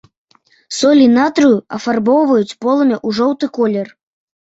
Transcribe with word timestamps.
Солі 0.77 1.03
натрыю 1.17 1.53
афарбоўваюць 1.79 2.57
полымя 2.65 2.97
ў 3.07 3.23
жоўты 3.23 3.55
колер. 3.63 3.99